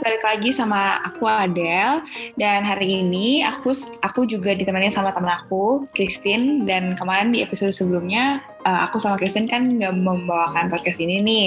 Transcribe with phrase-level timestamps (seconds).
[0.00, 2.02] balik lagi sama aku Adele.
[2.34, 3.72] Dan hari ini aku
[4.02, 6.64] aku juga ditemani sama temen aku Christine.
[6.66, 11.44] Dan kemarin di episode sebelumnya uh, aku sama Kristen kan nggak membawakan podcast ini nih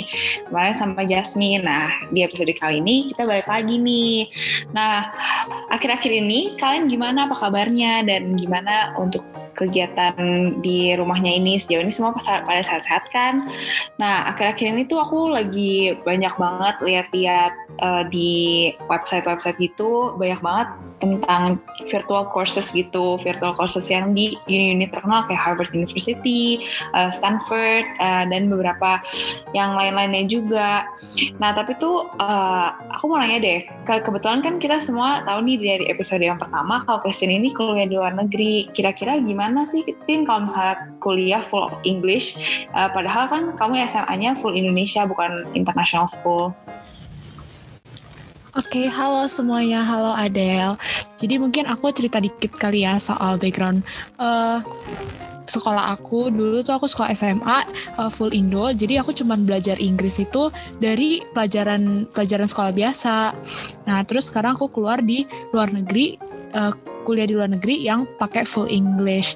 [0.49, 1.63] kemarin sama Jasmine.
[1.65, 4.29] Nah di episode kali ini kita balik lagi nih.
[4.73, 5.09] Nah
[5.73, 10.15] akhir-akhir ini kalian gimana apa kabarnya dan gimana untuk kegiatan
[10.65, 13.49] di rumahnya ini sejauh ini semua pada sehat-sehat kan?
[13.97, 20.69] Nah akhir-akhir ini tuh aku lagi banyak banget lihat-lihat uh, di website-website gitu banyak banget
[21.03, 21.59] tentang
[21.91, 26.63] virtual courses gitu, virtual courses yang di uni-uni terkenal kayak Harvard University,
[26.95, 29.01] uh, Stanford, uh, dan beberapa
[29.51, 30.87] yang lain-lainnya juga.
[31.41, 35.57] Nah, tapi tuh uh, aku mau nanya deh, ke kebetulan kan kita semua tahu nih
[35.59, 38.69] dari episode yang pertama kalau Kristen ini kuliah di luar negeri.
[38.71, 42.37] Kira-kira gimana sih, Tin, kalau misalnya kuliah full English,
[42.77, 46.53] uh, padahal kan kamu SMA-nya full Indonesia, bukan international school.
[48.53, 50.77] Oke, okay, halo semuanya, halo Adele.
[51.17, 53.81] Jadi mungkin aku cerita dikit kali ya soal background
[54.21, 54.61] uh,
[55.45, 56.31] sekolah aku.
[56.31, 57.59] Dulu tuh aku sekolah SMA
[57.99, 60.49] uh, full Indo, jadi aku cuma belajar Inggris itu
[60.79, 63.15] dari pelajaran pelajaran sekolah biasa.
[63.87, 66.15] Nah, terus sekarang aku keluar di luar negeri,
[66.55, 66.71] uh,
[67.03, 69.35] kuliah di luar negeri yang pakai full English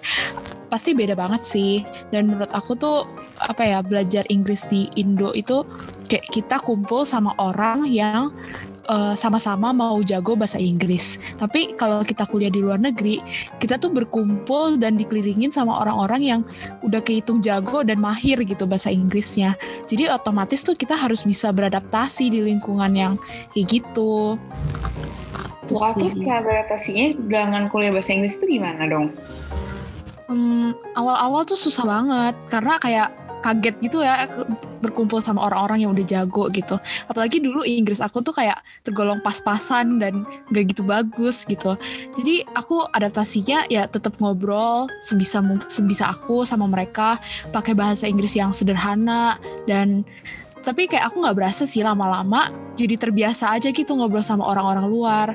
[0.68, 1.80] pasti beda banget sih
[2.12, 3.08] dan menurut aku tuh
[3.40, 5.64] apa ya belajar Inggris di Indo itu
[6.12, 8.36] kayak kita kumpul sama orang yang
[8.88, 11.20] eh, sama-sama mau jago bahasa Inggris.
[11.38, 13.22] Tapi kalau kita kuliah di luar negeri,
[13.60, 16.42] kita tuh berkumpul dan dikelilingin sama orang-orang yang
[16.82, 19.54] udah kehitung jago dan mahir gitu bahasa Inggrisnya.
[19.86, 23.14] Jadi otomatis tuh kita harus bisa beradaptasi di lingkungan yang
[23.54, 24.40] kayak gitu.
[25.68, 29.12] Wah, terus kayak beradaptasinya dengan kuliah bahasa Inggris itu gimana dong?
[30.28, 34.28] Hmm, awal-awal tuh susah banget karena kayak kaget gitu ya
[34.82, 36.78] berkumpul sama orang-orang yang udah jago gitu.
[37.10, 41.78] Apalagi dulu Inggris aku tuh kayak tergolong pas-pasan dan gak gitu bagus gitu.
[42.18, 47.18] Jadi aku adaptasinya ya tetap ngobrol sebisa sebisa aku sama mereka
[47.50, 50.06] pakai bahasa Inggris yang sederhana dan
[50.68, 55.28] tapi kayak aku nggak berasa sih lama-lama jadi terbiasa aja gitu ngobrol sama orang-orang luar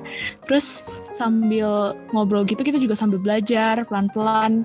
[0.45, 4.65] terus sambil ngobrol gitu kita juga sambil belajar pelan-pelan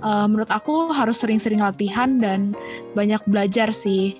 [0.00, 2.54] uh, menurut aku harus sering-sering latihan dan
[2.94, 4.16] banyak belajar sih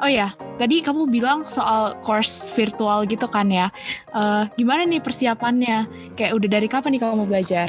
[0.00, 3.68] Oh ya, tadi kamu bilang soal course virtual gitu kan ya.
[4.16, 5.84] Uh, gimana nih persiapannya?
[6.16, 7.68] Kayak udah dari kapan nih kamu belajar?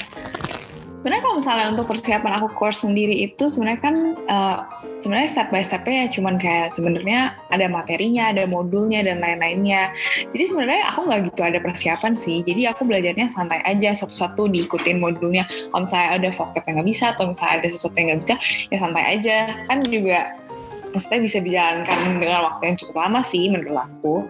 [1.02, 3.96] Sebenarnya kalau misalnya untuk persiapan aku course sendiri itu sebenarnya kan
[4.30, 4.58] uh,
[5.02, 9.90] sebenarnya step by stepnya ya cuman kayak sebenarnya ada materinya, ada modulnya dan lain-lainnya.
[10.30, 12.46] Jadi sebenarnya aku nggak gitu ada persiapan sih.
[12.46, 15.50] Jadi aku belajarnya santai aja satu-satu diikutin modulnya.
[15.74, 18.36] Kalau misalnya ada vocab yang nggak bisa atau misalnya ada sesuatu yang nggak bisa
[18.70, 19.38] ya santai aja.
[19.66, 20.20] Kan juga
[20.94, 24.30] maksudnya bisa dijalankan dengan waktu yang cukup lama sih menurut aku.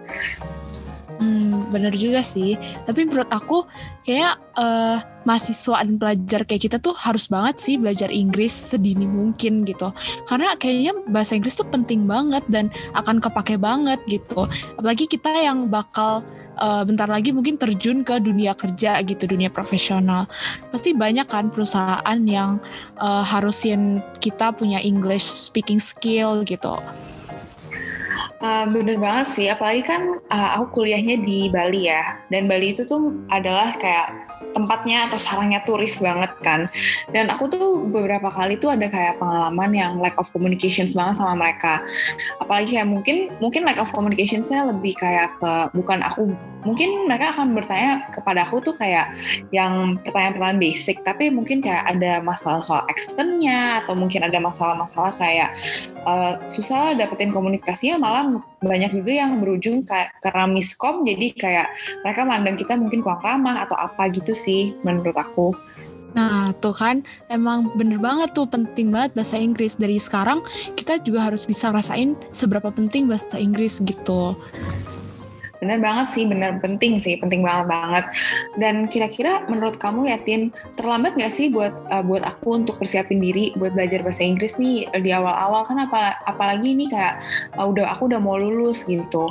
[1.21, 2.57] Hmm, bener juga sih.
[2.89, 3.61] Tapi menurut aku
[4.09, 9.61] kayak uh, mahasiswa dan pelajar kayak kita tuh harus banget sih belajar Inggris sedini mungkin
[9.61, 9.93] gitu.
[10.25, 14.49] Karena kayaknya bahasa Inggris tuh penting banget dan akan kepake banget gitu.
[14.81, 16.25] Apalagi kita yang bakal
[16.57, 20.25] uh, bentar lagi mungkin terjun ke dunia kerja gitu, dunia profesional.
[20.73, 22.57] Pasti banyak kan perusahaan yang
[22.97, 26.81] uh, harusin kita punya English speaking skill gitu.
[28.41, 32.81] Uh, bener banget sih, apalagi kan uh, aku kuliahnya di Bali ya, dan Bali itu
[32.89, 36.65] tuh adalah kayak tempatnya atau sarangnya turis banget kan.
[37.13, 41.37] Dan aku tuh beberapa kali tuh ada kayak pengalaman yang lack of communications banget sama
[41.37, 41.85] mereka.
[42.41, 47.57] Apalagi kayak mungkin mungkin lack of communicationsnya lebih kayak ke bukan aku mungkin mereka akan
[47.57, 49.13] bertanya kepada aku tuh kayak
[49.49, 55.49] yang pertanyaan-pertanyaan basic tapi mungkin kayak ada masalah soal accentnya atau mungkin ada masalah-masalah kayak
[56.05, 58.23] uh, susah dapetin komunikasinya malah
[58.61, 59.81] banyak juga yang berujung
[60.21, 61.67] karena miskom jadi kayak
[62.05, 65.53] mereka mandang kita mungkin kurang ramah atau apa gitu sih menurut aku.
[66.11, 69.79] Nah, tuh kan emang bener banget tuh penting banget bahasa Inggris.
[69.79, 70.43] Dari sekarang
[70.75, 74.35] kita juga harus bisa rasain seberapa penting bahasa Inggris gitu.
[75.61, 78.05] Bener banget sih, bener penting sih, penting banget banget.
[78.57, 83.21] Dan kira-kira menurut kamu ya Tin, terlambat nggak sih buat uh, buat aku untuk persiapin
[83.21, 87.21] diri buat belajar bahasa Inggris nih di awal-awal kan apa apalagi ini kayak
[87.61, 89.29] uh, udah aku udah mau lulus gitu.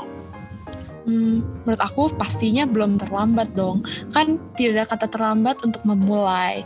[1.10, 3.82] Hmm, menurut aku pastinya belum terlambat dong.
[4.14, 6.62] Kan tidak ada kata terlambat untuk memulai.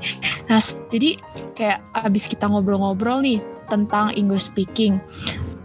[0.53, 0.61] Nah,
[0.93, 1.17] jadi
[1.57, 3.41] kayak abis kita ngobrol-ngobrol nih
[3.73, 5.01] tentang English speaking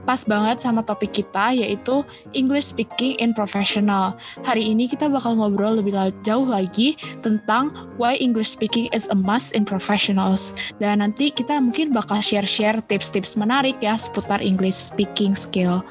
[0.10, 2.02] pas banget sama topik kita yaitu
[2.34, 4.18] English Speaking in Professional.
[4.42, 5.94] Hari ini kita bakal ngobrol lebih
[6.26, 7.70] jauh lagi tentang
[8.02, 10.50] why English Speaking is a must in professionals.
[10.82, 15.86] Dan nanti kita mungkin bakal share-share tips-tips menarik ya seputar English Speaking skill.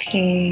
[0.00, 0.08] Oke.
[0.08, 0.48] Okay.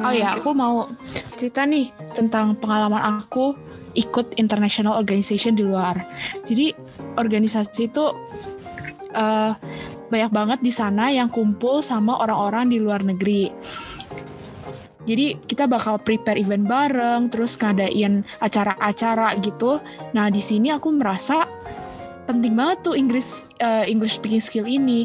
[0.00, 0.88] Oh ya, aku mau
[1.36, 3.52] cerita nih tentang pengalaman aku
[3.92, 6.00] ikut international organization di luar.
[6.48, 6.72] Jadi
[7.14, 8.10] organisasi itu
[9.14, 9.52] uh,
[10.14, 13.50] banyak banget di sana yang kumpul sama orang-orang di luar negeri.
[15.04, 19.82] Jadi kita bakal prepare event bareng, terus ngadain acara-acara gitu.
[20.16, 21.44] Nah di sini aku merasa
[22.24, 25.04] penting banget tuh Inggris uh, English speaking skill ini.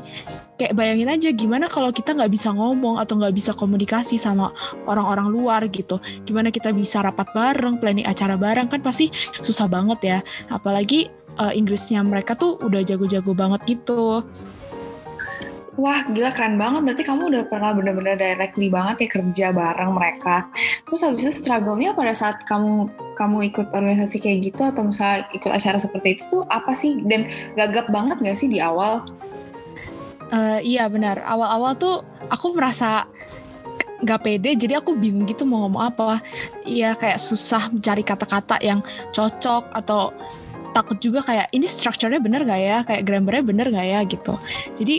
[0.56, 4.56] Kayak bayangin aja gimana kalau kita nggak bisa ngomong atau nggak bisa komunikasi sama
[4.88, 6.00] orang-orang luar gitu.
[6.24, 9.12] Gimana kita bisa rapat bareng, planning acara bareng kan pasti
[9.44, 10.20] susah banget ya.
[10.48, 14.24] Apalagi uh, Inggrisnya mereka tuh udah jago-jago banget gitu.
[15.77, 20.50] Wah gila keren banget, berarti kamu udah pernah bener-bener directly banget ya kerja bareng mereka.
[20.89, 25.51] Terus habis itu struggle-nya pada saat kamu kamu ikut organisasi kayak gitu atau misalnya ikut
[25.51, 26.98] acara seperti itu tuh apa sih?
[27.06, 29.06] Dan gagap banget gak sih di awal?
[30.30, 33.06] Uh, iya benar, awal-awal tuh aku merasa
[34.00, 36.24] gak pede jadi aku bingung gitu mau ngomong apa
[36.63, 38.80] iya kayak susah mencari kata-kata yang
[39.12, 40.16] cocok atau
[40.71, 42.77] takut juga kayak ini strukturnya bener gak ya?
[42.86, 44.00] Kayak grammarnya bener gak ya?
[44.06, 44.33] Gitu.
[44.80, 44.95] Jadi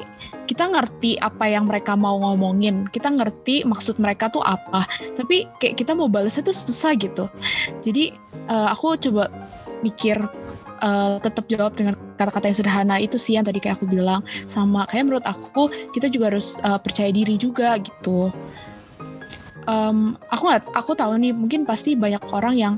[0.51, 2.91] kita ngerti apa yang mereka mau ngomongin.
[2.91, 4.85] Kita ngerti maksud mereka tuh apa.
[5.15, 7.31] Tapi kayak kita mau balasnya tuh susah gitu.
[7.87, 8.15] Jadi
[8.51, 9.31] uh, aku coba
[9.81, 10.19] mikir
[10.83, 12.97] uh, tetap jawab dengan kata-kata yang sederhana.
[12.99, 14.27] Itu sih yang tadi kayak aku bilang.
[14.51, 18.35] Sama kayak menurut aku kita juga harus uh, percaya diri juga gitu.
[19.69, 22.75] Um, aku nggak aku tahu nih mungkin pasti banyak orang yang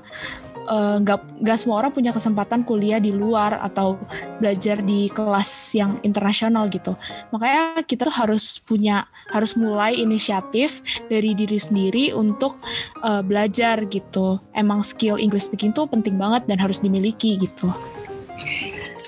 [1.02, 3.98] nggak uh, nggak semua orang punya kesempatan kuliah di luar atau
[4.38, 6.94] belajar di kelas yang internasional gitu.
[7.34, 12.58] Makanya kita tuh harus punya harus mulai inisiatif dari diri sendiri untuk
[13.02, 14.38] uh, belajar gitu.
[14.54, 17.70] Emang skill English speaking tuh penting banget dan harus dimiliki gitu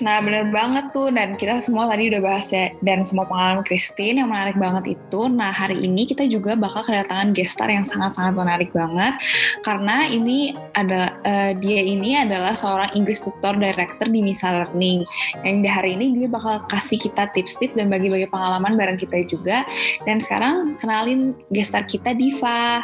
[0.03, 4.19] Nah bener banget tuh dan kita semua tadi udah bahas ya dan semua pengalaman Christine
[4.19, 5.21] yang menarik banget itu.
[5.31, 9.15] Nah hari ini kita juga bakal kedatangan gestar yang sangat-sangat menarik banget
[9.63, 15.07] karena ini ada uh, dia ini adalah seorang English tutor director di Misa Learning.
[15.47, 19.63] Yang di hari ini dia bakal kasih kita tips-tips dan bagi-bagi pengalaman bareng kita juga.
[20.03, 22.83] Dan sekarang kenalin gestar kita Diva.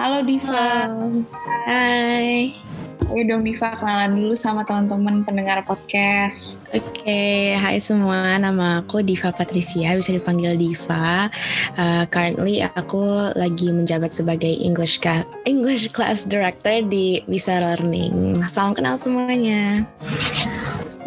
[0.00, 0.88] Halo Diva.
[1.68, 2.79] Hai.
[3.08, 6.60] Ayo dong Diva kenalan dulu sama teman-teman pendengar podcast.
[6.68, 7.56] Oke, okay.
[7.56, 8.36] hai semua.
[8.36, 11.32] Nama aku Diva Patricia, bisa dipanggil Diva.
[11.80, 18.44] Uh, currently aku lagi menjabat sebagai English class, English class director di Bisa Learning.
[18.52, 19.88] Salam kenal semuanya.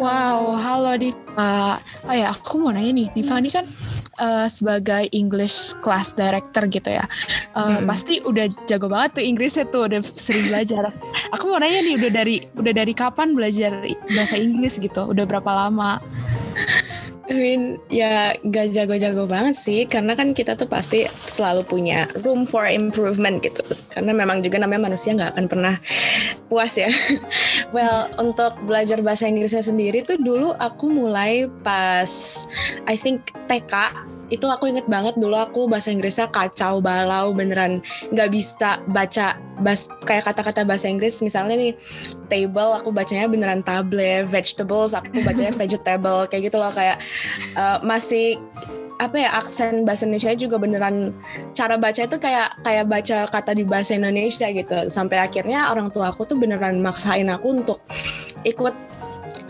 [0.02, 1.78] Wow, halo Diva.
[2.10, 3.62] Oh ya, aku mau nanya nih, Diva ini kan
[4.18, 7.04] uh, sebagai English class director gitu ya,
[7.54, 7.88] uh, hmm.
[7.88, 10.92] pasti udah jago banget tuh Inggrisnya tuh udah sering belajar.
[11.34, 13.72] Aku mau nanya nih, udah dari udah dari kapan belajar
[14.12, 15.10] bahasa Inggris gitu?
[15.10, 16.02] Udah berapa lama?
[17.24, 22.44] I mean, ya gak jago-jago banget sih, karena kan kita tuh pasti selalu punya room
[22.44, 23.64] for improvement gitu.
[23.88, 25.74] Karena memang juga namanya manusia nggak akan pernah
[26.52, 26.92] puas ya.
[27.76, 32.44] well, untuk belajar bahasa Inggrisnya sendiri tuh dulu aku mulai pas
[32.84, 33.72] I think TK
[34.32, 37.84] itu aku inget banget dulu aku bahasa Inggrisnya kacau balau beneran.
[38.08, 41.20] Nggak bisa baca bas kayak kata-kata bahasa Inggris.
[41.20, 41.72] Misalnya nih
[42.32, 44.24] table aku bacanya beneran table.
[44.28, 46.24] Vegetables aku bacanya vegetable.
[46.30, 47.00] Kayak gitu loh kayak
[47.58, 48.40] uh, masih
[49.02, 51.12] apa ya aksen bahasa Indonesia juga beneran.
[51.52, 54.88] Cara baca itu kayak kayak baca kata di bahasa Indonesia gitu.
[54.88, 57.82] Sampai akhirnya orang tua aku tuh beneran maksain aku untuk
[58.46, 58.72] ikut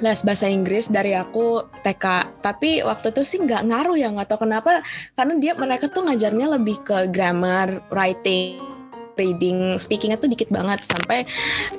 [0.03, 2.05] les bahasa Inggris dari aku TK
[2.43, 4.83] tapi waktu itu sih nggak ngaruh ya nggak tahu kenapa.
[5.15, 8.75] Karena dia mereka tuh ngajarnya lebih ke grammar writing
[9.15, 10.83] reading speakingnya tuh dikit banget.
[10.83, 11.23] Sampai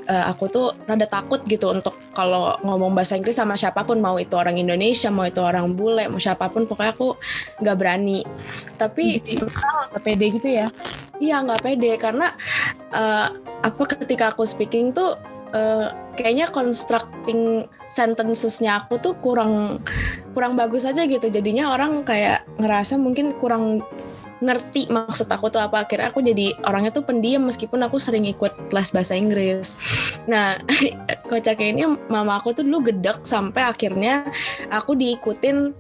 [0.08, 4.16] uh, aku tuh rada takut gitu untuk kalau ngomong bahasa Inggris sama siapa pun mau
[4.16, 7.20] itu orang Indonesia mau itu orang bule mau siapa pun pokoknya aku
[7.60, 8.24] nggak berani.
[8.80, 9.20] Tapi
[9.92, 10.68] nggak pede gitu ya?
[11.20, 11.92] Iya nggak pede.
[12.00, 12.32] Karena
[12.96, 13.28] uh,
[13.64, 15.20] apa ketika aku speaking tuh
[15.54, 19.84] uh, kayaknya constructing sentencesnya aku tuh kurang
[20.34, 21.28] kurang bagus aja gitu.
[21.28, 23.84] Jadinya orang kayak ngerasa mungkin kurang
[24.44, 25.88] ngerti maksud aku tuh apa.
[25.88, 29.80] Akhirnya aku jadi orangnya tuh pendiam meskipun aku sering ikut kelas bahasa Inggris.
[30.28, 30.60] Nah
[31.32, 34.28] kocaknya ini mama aku tuh dulu gedek sampai akhirnya
[34.72, 35.72] aku diikutin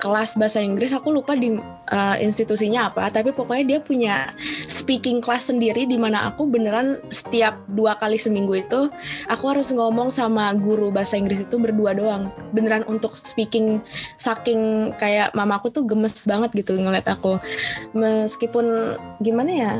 [0.00, 1.54] kelas bahasa Inggris aku lupa di
[1.92, 4.14] uh, institusinya apa tapi pokoknya dia punya
[4.64, 8.88] speaking class sendiri di mana aku beneran setiap dua kali seminggu itu
[9.28, 12.32] aku harus ngomong sama guru bahasa Inggris itu berdua doang.
[12.54, 13.82] Beneran untuk speaking
[14.16, 17.36] saking kayak mamaku tuh gemes banget gitu ngeliat aku.
[17.92, 19.72] Meskipun gimana ya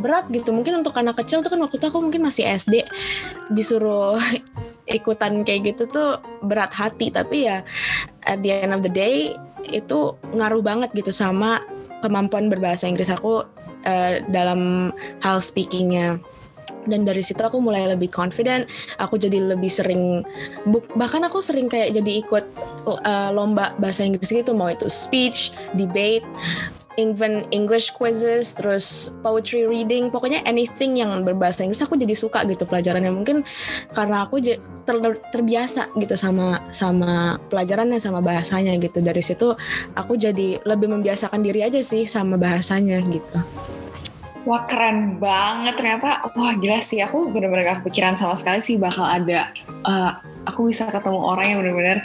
[0.00, 0.50] berat gitu.
[0.50, 2.82] Mungkin untuk anak kecil tuh kan waktu itu aku mungkin masih SD
[3.52, 4.18] disuruh
[4.88, 7.12] ikutan kayak gitu tuh berat hati.
[7.12, 7.62] Tapi ya
[8.24, 9.36] at the end of the day
[9.70, 11.62] itu ngaruh banget gitu sama
[12.00, 13.44] kemampuan berbahasa Inggris aku
[13.86, 16.18] uh, dalam hal speakingnya.
[16.88, 18.64] Dan dari situ aku mulai lebih confident
[18.96, 20.24] aku jadi lebih sering
[20.96, 22.44] bahkan aku sering kayak jadi ikut
[22.88, 26.24] uh, lomba bahasa Inggris gitu mau itu speech debate
[26.98, 32.66] even English quizzes terus poetry reading pokoknya anything yang berbahasa Inggris aku jadi suka gitu
[32.66, 33.14] pelajarannya.
[33.14, 33.46] Mungkin
[33.94, 34.96] karena aku ter,
[35.30, 38.98] terbiasa gitu sama sama pelajarannya sama bahasanya gitu.
[38.98, 39.54] Dari situ
[39.94, 43.38] aku jadi lebih membiasakan diri aja sih sama bahasanya gitu.
[44.42, 46.24] Wah keren banget ternyata.
[46.34, 46.98] Wah gila sih.
[47.04, 49.52] Aku bener-bener gak kepikiran sama sekali sih bakal ada
[49.84, 51.98] uh, aku bisa ketemu orang yang benar-benar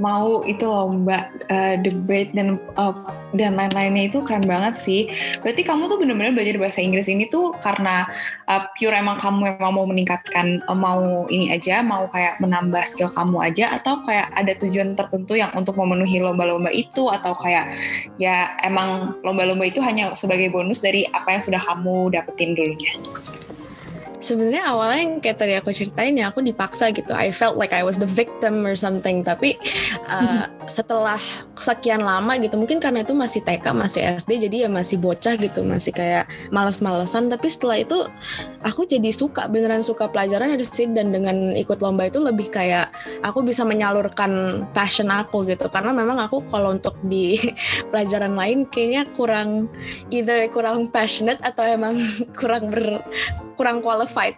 [0.00, 2.96] mau itu lomba uh, debate dan uh,
[3.36, 5.06] dan lain-lainnya itu keren banget sih.
[5.44, 8.08] Berarti kamu tuh benar-benar belajar bahasa Inggris ini tuh karena
[8.48, 13.12] uh, pure emang kamu memang mau meningkatkan uh, mau ini aja, mau kayak menambah skill
[13.12, 17.70] kamu aja atau kayak ada tujuan tertentu yang untuk memenuhi lomba-lomba itu atau kayak
[18.16, 22.92] ya emang lomba-lomba itu hanya sebagai bonus dari apa yang sudah kamu dapetin dulunya
[24.20, 27.10] sebenarnya awalnya yang kayak tadi aku ceritain ya aku dipaksa gitu.
[27.16, 29.24] I felt like I was the victim or something.
[29.24, 29.56] Tapi
[30.06, 31.18] uh, setelah
[31.56, 35.64] sekian lama gitu mungkin karena itu masih TK masih SD jadi ya masih bocah gitu
[35.64, 37.32] masih kayak males-malesan.
[37.32, 38.06] Tapi setelah itu
[38.62, 42.92] aku jadi suka beneran suka pelajaran dari sini dan dengan ikut lomba itu lebih kayak
[43.24, 45.66] aku bisa menyalurkan passion aku gitu.
[45.72, 47.40] Karena memang aku kalau untuk di
[47.90, 49.72] pelajaran lain kayaknya kurang
[50.12, 51.96] either kurang passionate atau emang
[52.38, 53.00] kurang ber
[53.60, 54.09] kurang qualified.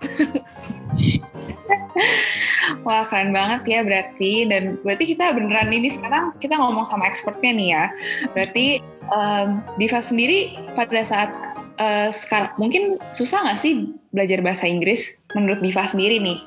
[2.86, 7.52] Wah keren banget ya berarti dan berarti kita beneran ini sekarang kita ngomong sama expertnya
[7.52, 7.84] nih ya.
[8.32, 8.80] Berarti
[9.12, 11.30] um, Diva sendiri pada saat
[11.78, 16.38] uh, sekarang mungkin susah nggak sih belajar bahasa Inggris menurut Diva sendiri nih?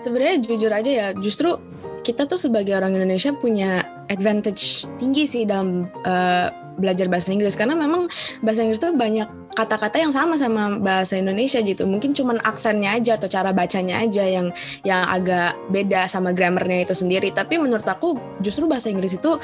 [0.00, 1.60] Sebenarnya jujur aja ya, justru
[2.00, 6.48] kita tuh sebagai orang Indonesia punya advantage tinggi sih dalam uh,
[6.80, 8.08] belajar bahasa Inggris karena memang
[8.40, 11.84] bahasa Inggris tuh banyak kata-kata yang sama sama bahasa Indonesia gitu.
[11.86, 14.54] Mungkin cuman aksennya aja atau cara bacanya aja yang
[14.86, 17.34] yang agak beda sama grammarnya itu sendiri.
[17.34, 19.36] Tapi menurut aku justru bahasa Inggris itu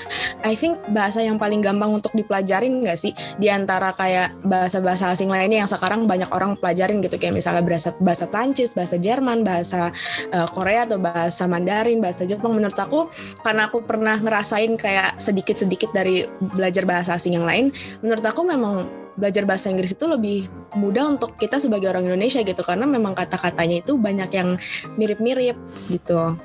[0.47, 5.31] I think bahasa yang paling gampang untuk dipelajarin nggak sih di antara kayak bahasa-bahasa asing
[5.31, 9.91] lainnya yang sekarang banyak orang pelajarin gitu kayak misalnya bahasa bahasa Prancis, bahasa Jerman, bahasa
[10.31, 12.55] uh, Korea atau bahasa Mandarin, bahasa Jepang.
[12.55, 13.11] Menurut aku
[13.43, 19.06] karena aku pernah ngerasain kayak sedikit-sedikit dari belajar bahasa asing yang lain, menurut aku memang
[19.17, 20.47] belajar bahasa Inggris itu lebih
[20.77, 24.61] mudah untuk kita sebagai orang Indonesia gitu karena memang kata-katanya itu banyak yang
[25.01, 25.57] mirip-mirip
[25.89, 26.37] gitu.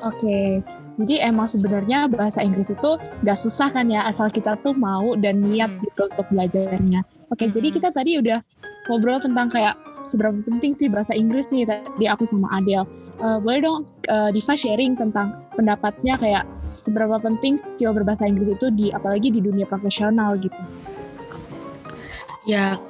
[0.00, 0.64] Oke,
[1.00, 2.90] jadi emang sebenarnya bahasa Inggris itu
[3.24, 5.80] gak susah kan ya asal kita tuh mau dan niat hmm.
[5.88, 7.00] gitu untuk belajarnya.
[7.32, 7.54] Oke, hmm.
[7.56, 8.44] jadi kita tadi udah
[8.88, 12.88] ngobrol tentang kayak seberapa penting sih bahasa Inggris nih tadi aku sama Adele.
[13.20, 16.44] Uh, boleh dong uh, Diva sharing tentang pendapatnya kayak
[16.80, 20.56] seberapa penting skill berbahasa Inggris itu di apalagi di dunia profesional gitu.
[22.48, 22.80] Ya,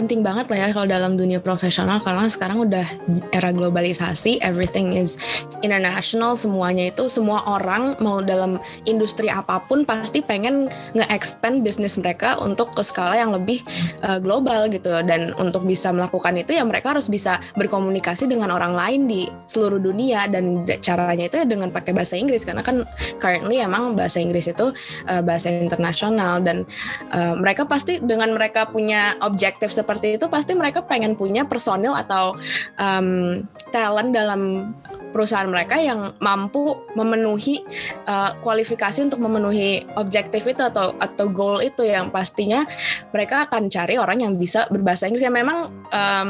[0.00, 2.88] penting banget lah ya kalau dalam dunia profesional karena sekarang udah
[3.36, 5.20] era globalisasi, everything is
[5.60, 8.56] international, semuanya itu semua orang mau dalam
[8.88, 13.60] industri apa pun pasti pengen nge-expand bisnis mereka untuk ke skala yang lebih
[14.00, 14.88] uh, global gitu.
[15.04, 19.84] Dan untuk bisa melakukan itu ya mereka harus bisa berkomunikasi dengan orang lain di seluruh
[19.84, 22.88] dunia dan caranya itu ya dengan pakai bahasa Inggris karena kan
[23.20, 24.72] currently emang bahasa Inggris itu
[25.12, 26.64] uh, bahasa internasional dan
[27.12, 32.38] uh, mereka pasti dengan mereka punya objektif seperti itu pasti mereka pengen punya personil atau
[32.78, 33.42] um,
[33.74, 34.72] talent dalam
[35.10, 37.66] perusahaan mereka yang mampu memenuhi
[38.06, 42.62] uh, kualifikasi untuk memenuhi objektif itu atau atau goal itu yang pastinya
[43.10, 45.26] mereka akan cari orang yang bisa berbahasa Inggris.
[45.26, 45.58] Yang memang
[45.90, 46.28] um,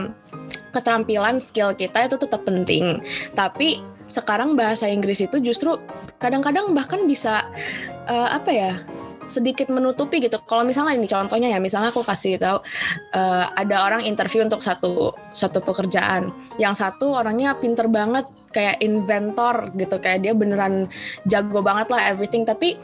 [0.72, 3.04] keterampilan skill kita itu tetap penting.
[3.36, 5.78] Tapi sekarang bahasa Inggris itu justru
[6.18, 7.46] kadang-kadang bahkan bisa
[8.10, 8.72] uh, apa ya
[9.26, 10.38] sedikit menutupi gitu.
[10.46, 12.58] Kalau misalnya ini contohnya ya, misalnya aku kasih tahu
[13.14, 19.70] uh, ada orang interview untuk satu satu pekerjaan, yang satu orangnya pinter banget kayak inventor
[19.76, 19.98] gitu.
[19.98, 20.90] Kayak dia beneran
[21.28, 22.42] jago banget lah everything.
[22.42, 22.80] Tapi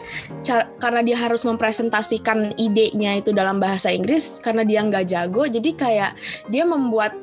[0.78, 6.12] karena dia harus mempresentasikan idenya itu dalam bahasa Inggris karena dia nggak jago jadi kayak
[6.50, 7.14] dia membuat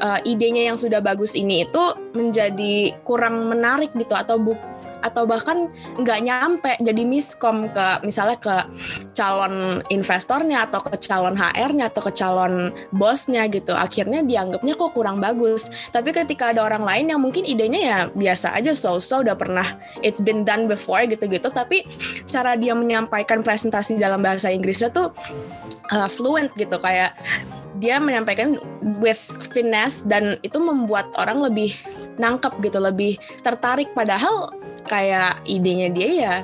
[0.00, 1.84] uh, idenya yang sudah bagus ini itu
[2.16, 4.56] menjadi kurang menarik gitu atau bu
[5.04, 5.68] atau bahkan
[6.00, 8.56] nggak nyampe jadi miskom ke misalnya ke
[9.12, 13.76] calon investornya atau ke calon HR-nya atau ke calon bosnya gitu.
[13.76, 15.68] Akhirnya dianggapnya kok kurang bagus.
[15.92, 20.24] Tapi ketika ada orang lain yang mungkin idenya ya biasa aja so-so udah pernah it's
[20.24, 21.52] been done before gitu-gitu.
[21.52, 21.84] Tapi
[22.24, 25.12] cara dia menyampaikan presentasi dalam bahasa Inggrisnya tuh
[25.92, 26.80] uh, fluent gitu.
[26.80, 27.12] Kayak
[27.82, 28.56] dia menyampaikan
[29.02, 31.74] with finesse dan itu membuat orang lebih
[32.20, 33.90] nangkep gitu lebih tertarik.
[33.92, 34.52] Padahal
[34.86, 36.34] kayak idenya dia ya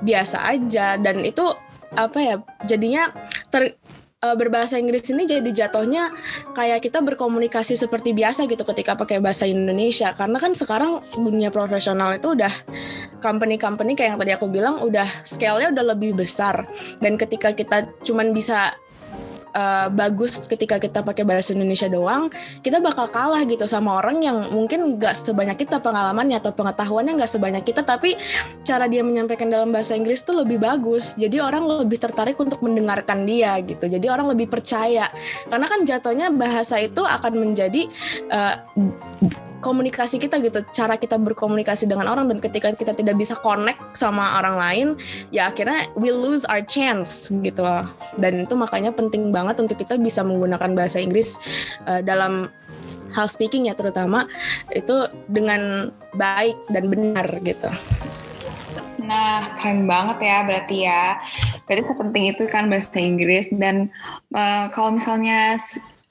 [0.00, 0.96] biasa aja.
[0.98, 1.44] Dan itu
[1.92, 3.12] apa ya jadinya
[3.52, 3.76] ter
[4.22, 6.14] uh, berbahasa Inggris ini jadi jatuhnya
[6.54, 10.14] kayak kita berkomunikasi seperti biasa gitu ketika pakai bahasa Indonesia.
[10.14, 12.52] Karena kan sekarang dunia profesional itu udah
[13.20, 16.64] company-company kayak yang tadi aku bilang udah scale-nya udah lebih besar.
[17.02, 18.72] Dan ketika kita cuman bisa
[19.54, 22.28] uh, bagus ketika kita pakai bahasa Indonesia doang,
[22.60, 27.32] kita bakal kalah gitu sama orang yang mungkin nggak sebanyak kita pengalamannya atau pengetahuannya nggak
[27.32, 28.16] sebanyak kita, tapi
[28.66, 31.14] cara dia menyampaikan dalam bahasa Inggris tuh lebih bagus.
[31.14, 33.86] Jadi orang lebih tertarik untuk mendengarkan dia gitu.
[33.86, 35.08] Jadi orang lebih percaya
[35.46, 37.86] karena kan jatuhnya bahasa itu akan menjadi
[38.32, 38.56] uh,
[39.62, 44.42] komunikasi kita gitu cara kita berkomunikasi dengan orang dan ketika kita tidak bisa connect sama
[44.42, 44.88] orang lain
[45.30, 47.86] ya akhirnya we lose our chance gitu loh
[48.18, 51.38] dan itu makanya penting banget untuk kita bisa menggunakan bahasa Inggris
[51.86, 52.50] uh, dalam
[53.14, 54.26] hal speaking ya terutama
[54.74, 57.70] itu dengan baik dan benar gitu.
[59.02, 61.18] Nah, keren banget ya berarti ya.
[61.66, 63.90] Berarti sepenting itu kan bahasa Inggris dan
[64.32, 65.58] uh, kalau misalnya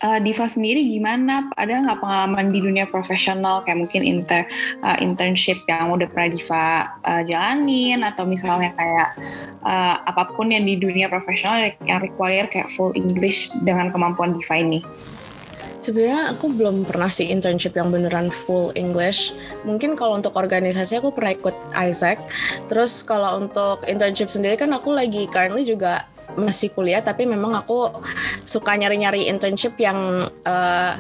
[0.02, 1.50] uh, Diva sendiri gimana?
[1.56, 4.46] Ada nggak pengalaman di dunia profesional kayak mungkin inter
[4.82, 6.66] uh, internship yang udah pernah Diva
[7.06, 9.10] uh, jalanin atau misalnya kayak
[9.64, 14.58] uh, apa pun yang di dunia profesional yang require kayak full English dengan kemampuan Diva
[14.58, 14.82] ini?
[15.82, 19.34] Sebenarnya aku belum pernah sih internship yang beneran full English.
[19.66, 22.22] Mungkin kalau untuk organisasi aku pernah ikut Isaac.
[22.70, 26.06] Terus kalau untuk internship sendiri kan aku lagi currently juga
[26.40, 27.92] masih kuliah tapi memang aku
[28.44, 30.94] suka nyari-nyari internship yang uh,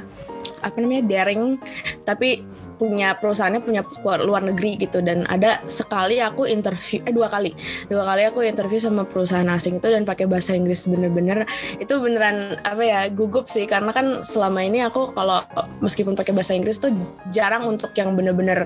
[0.62, 1.58] apa namanya daring
[2.06, 2.46] tapi
[2.82, 3.86] punya perusahaannya punya
[4.26, 5.06] luar negeri gitu.
[5.06, 7.54] Dan ada sekali aku interview eh dua kali.
[7.86, 11.46] Dua kali aku interview sama perusahaan asing itu dan pakai bahasa Inggris bener-bener.
[11.78, 13.70] Itu beneran apa ya gugup sih.
[13.70, 15.46] Karena kan selama ini aku kalau
[15.86, 16.90] meskipun pakai bahasa Inggris tuh
[17.30, 18.66] jarang untuk yang bener-bener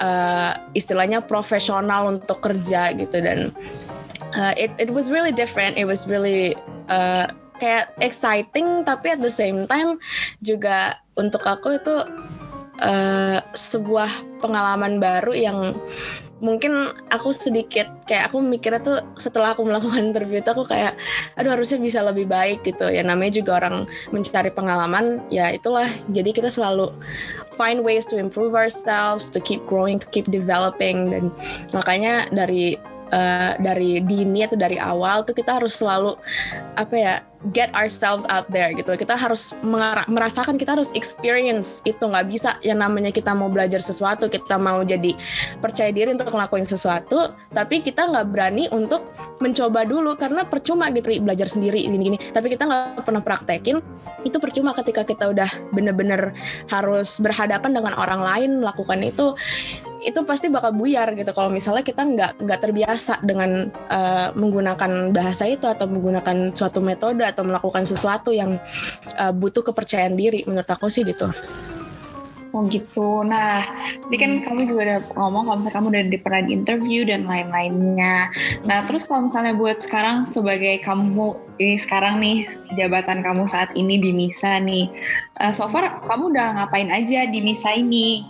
[0.00, 3.20] uh, istilahnya profesional untuk kerja gitu.
[3.20, 3.52] Dan
[4.34, 5.78] uh, it it was really different.
[5.78, 6.54] It was really
[6.88, 7.30] uh,
[7.62, 10.02] kayak exciting tapi at the same time
[10.42, 11.96] juga untuk aku itu
[12.82, 14.10] uh, sebuah
[14.42, 15.58] pengalaman baru yang
[16.42, 20.98] mungkin aku sedikit kayak aku mikirnya tuh setelah aku melakukan interview itu aku kayak
[21.38, 22.90] aduh harusnya bisa lebih baik gitu.
[22.90, 25.86] Ya namanya juga orang mencari pengalaman ya itulah.
[26.10, 26.90] Jadi kita selalu
[27.54, 31.14] find ways to improve ourselves to keep growing to keep developing.
[31.14, 31.30] Dan
[31.70, 32.74] makanya dari
[33.12, 36.16] uh, dari dini atau dari awal tuh kita harus selalu
[36.74, 37.14] apa ya
[37.50, 38.94] get ourselves out there gitu.
[38.94, 39.50] Kita harus
[40.06, 44.86] merasakan, kita harus experience itu nggak bisa yang namanya kita mau belajar sesuatu, kita mau
[44.86, 45.18] jadi
[45.58, 49.02] percaya diri untuk ngelakuin sesuatu, tapi kita nggak berani untuk
[49.42, 52.14] mencoba dulu karena percuma gitu belajar sendiri gini-gini.
[52.30, 53.82] Tapi kita nggak pernah praktekin,
[54.22, 56.30] itu percuma ketika kita udah bener-bener
[56.70, 59.34] harus berhadapan dengan orang lain melakukan itu
[60.02, 65.46] itu pasti bakal buyar gitu kalau misalnya kita nggak nggak terbiasa dengan uh, menggunakan bahasa
[65.46, 68.58] itu atau menggunakan suatu metode atau melakukan sesuatu yang
[69.16, 71.30] uh, butuh kepercayaan diri menurut aku sih gitu.
[72.52, 73.24] Oh gitu.
[73.24, 73.64] Nah,
[74.04, 78.28] tadi kan kamu juga udah ngomong kalau misalnya kamu udah di, pernah interview dan lain-lainnya.
[78.68, 82.44] Nah, terus kalau misalnya buat sekarang sebagai kamu ini sekarang nih
[82.76, 84.92] jabatan kamu saat ini di Misa nih,
[85.40, 88.28] uh, so far kamu udah ngapain aja di Misa ini?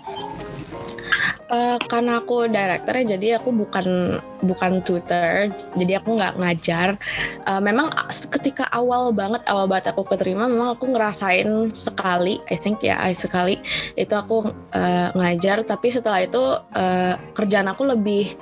[1.53, 5.53] Uh, karena aku director ya jadi aku bukan bukan tutor.
[5.77, 6.97] Jadi aku nggak ngajar.
[7.45, 7.93] Uh, memang
[8.33, 13.13] ketika awal banget awal banget aku keterima memang aku ngerasain sekali I think ya I
[13.13, 13.61] sekali
[14.01, 15.61] itu aku uh, ngajar.
[15.61, 18.33] Tapi setelah itu uh, kerjaan aku lebih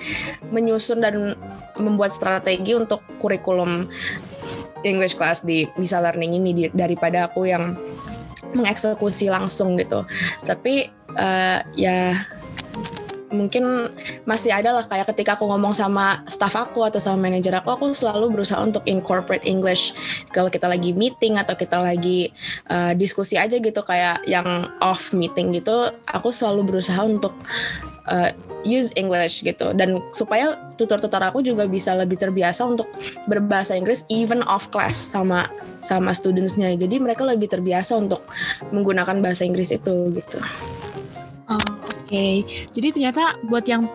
[0.54, 1.34] menyusun dan
[1.82, 3.90] membuat strategi untuk kurikulum
[4.86, 7.74] English class di bisa learning ini di, daripada aku yang
[8.54, 10.06] mengeksekusi langsung gitu.
[10.46, 10.86] Tapi
[11.18, 12.14] uh, ya
[13.30, 13.88] mungkin
[14.26, 17.84] masih ada lah kayak ketika aku ngomong sama staff aku atau sama manajer aku aku
[17.94, 19.94] selalu berusaha untuk incorporate English.
[20.34, 22.34] Kalau kita lagi meeting atau kita lagi
[22.66, 27.32] uh, diskusi aja gitu kayak yang off meeting gitu aku selalu berusaha untuk
[28.10, 28.34] uh,
[28.66, 29.70] use English gitu.
[29.78, 32.90] Dan supaya tutor-tutor aku juga bisa lebih terbiasa untuk
[33.30, 35.46] berbahasa Inggris even off class sama
[35.80, 36.74] sama studentsnya.
[36.74, 38.26] Jadi mereka lebih terbiasa untuk
[38.74, 40.42] menggunakan bahasa Inggris itu gitu.
[42.10, 42.66] Okay.
[42.74, 43.86] jadi ternyata buat yang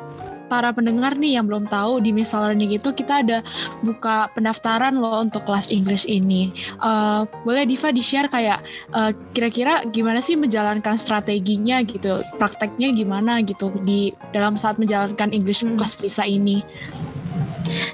[0.47, 3.41] para pendengar nih yang belum tahu di Misal Learning itu kita ada
[3.81, 6.53] buka pendaftaran loh untuk kelas English ini.
[6.79, 8.61] Uh, boleh Diva di-share kayak
[8.93, 15.33] kira eh, kira-kira gimana sih menjalankan strateginya gitu, prakteknya gimana gitu di dalam saat menjalankan
[15.33, 15.75] English hmm.
[15.75, 16.61] kelas Visa ini.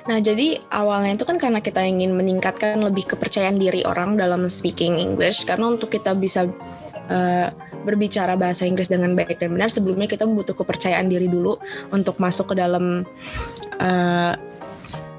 [0.05, 4.99] Nah, jadi awalnya itu kan karena kita ingin meningkatkan lebih kepercayaan diri orang dalam speaking
[4.99, 6.45] English karena untuk kita bisa
[7.07, 7.49] uh,
[7.81, 11.57] berbicara bahasa Inggris dengan baik dan benar sebelumnya kita butuh kepercayaan diri dulu
[11.91, 13.03] untuk masuk ke dalam
[13.81, 14.33] uh,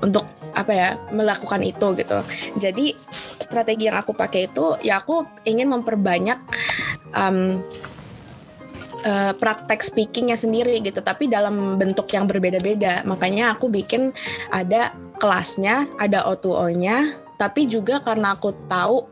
[0.03, 2.19] untuk apa ya melakukan itu gitu.
[2.61, 2.93] Jadi
[3.41, 6.39] strategi yang aku pakai itu ya aku ingin memperbanyak
[7.17, 7.61] um,
[9.05, 13.01] uh, praktek speakingnya sendiri gitu, tapi dalam bentuk yang berbeda-beda.
[13.09, 14.13] Makanya aku bikin
[14.53, 19.09] ada kelasnya, ada O2O-nya, tapi juga karena aku tahu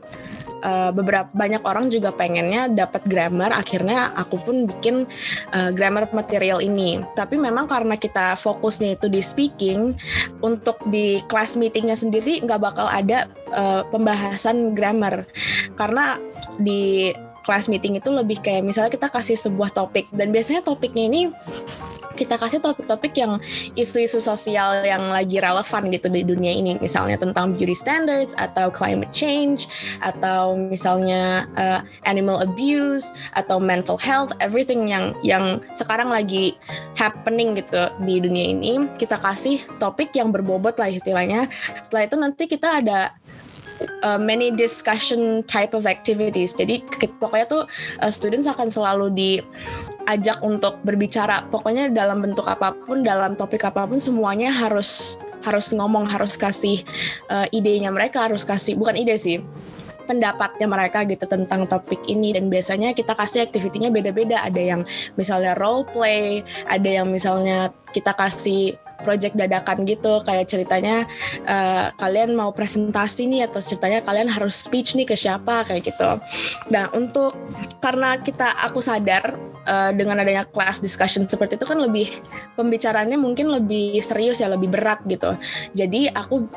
[0.62, 3.52] uh, beberapa banyak orang juga pengennya dapat grammar.
[3.52, 5.04] Akhirnya aku pun bikin
[5.52, 7.00] uh, grammar material ini.
[7.16, 9.96] Tapi memang karena kita fokusnya itu di speaking
[10.40, 15.26] untuk di kelas meetingnya sendiri nggak bakal ada uh, pembahasan grammar.
[15.74, 16.16] Karena
[16.60, 17.12] di
[17.44, 21.20] kelas meeting itu lebih kayak misalnya kita kasih sebuah topik dan biasanya topiknya ini
[22.20, 23.40] kita kasih topik-topik yang
[23.80, 26.76] isu-isu sosial yang lagi relevan gitu di dunia ini.
[26.76, 29.64] Misalnya tentang beauty standards atau climate change
[30.04, 36.52] atau misalnya uh, animal abuse atau mental health everything yang yang sekarang lagi
[37.00, 38.84] happening gitu di dunia ini.
[39.00, 41.48] Kita kasih topik yang berbobot lah istilahnya.
[41.80, 43.16] Setelah itu nanti kita ada
[44.02, 46.52] uh, many discussion type of activities.
[46.52, 46.84] Jadi
[47.20, 47.62] pokoknya tuh
[48.04, 49.12] uh, students akan selalu
[50.10, 51.46] diajak untuk berbicara.
[51.46, 55.14] Pokoknya dalam bentuk apa pun, dalam topik apa pun semuanya harus
[55.46, 56.82] harus ngomong, harus kasih
[57.30, 59.38] uh, idenya mereka, harus kasih bukan ide sih
[60.10, 64.82] pendapatnya mereka gitu tentang topik ini dan biasanya kita kasih aktivitinya beda-beda ada yang
[65.14, 71.04] misalnya role play ada yang misalnya kita kasih project dadakan gitu kayak ceritanya
[71.44, 76.20] uh, kalian mau presentasi nih atau ceritanya kalian harus speech nih ke siapa kayak gitu.
[76.72, 77.36] Nah untuk
[77.80, 79.34] karena kita aku sadar
[79.66, 82.08] uh, dengan adanya class discussion seperti itu kan lebih
[82.54, 85.36] pembicaraannya mungkin lebih serius ya lebih berat gitu.
[85.76, 86.48] Jadi aku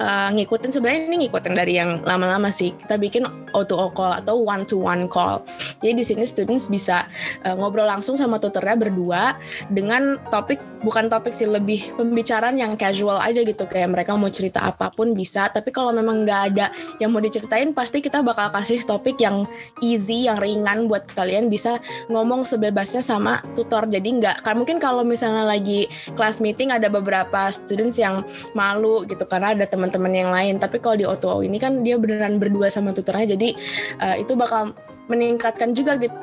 [0.00, 2.72] uh, ngikutin sebenarnya ini ngikutin dari yang lama-lama sih.
[2.74, 5.44] Kita bikin O2O call atau one to one call.
[5.84, 7.06] Jadi di sini students bisa
[7.44, 9.36] uh, ngobrol langsung sama tutornya berdua
[9.68, 14.64] dengan topik bukan topik sih lebih pembicaraan yang casual aja gitu kayak mereka mau cerita
[14.64, 15.52] apa pun bisa.
[15.52, 19.44] Tapi kalau memang nggak ada yang mau diceritain pasti kita bakal kasih topik yang
[19.84, 21.76] easy, yang ringan buat kalian bisa
[22.08, 23.84] ngomong sebebasnya sama tutor.
[23.84, 25.84] Jadi nggak kan mungkin kalau misalnya lagi
[26.16, 28.24] kelas meeting ada beberapa students yang
[28.56, 31.98] malu gitu karena ada teman teman-teman yang lain tapi kalau di O2O ini kan dia
[31.98, 33.58] beneran berdua sama tutornya jadi
[33.98, 34.70] uh, itu bakal
[35.10, 36.14] meningkatkan juga gitu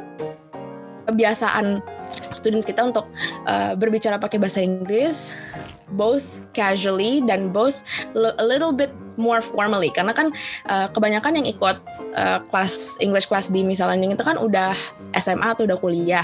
[1.11, 1.83] kebiasaan
[2.47, 3.03] students kita untuk
[3.43, 5.35] uh, berbicara pakai bahasa Inggris
[5.99, 7.83] both casually dan both
[8.15, 9.91] a little bit more formally.
[9.91, 10.31] Karena kan
[10.71, 11.75] uh, kebanyakan yang ikut
[12.15, 14.71] uh, kelas English class di misalnya itu kan udah
[15.19, 16.23] SMA atau udah kuliah.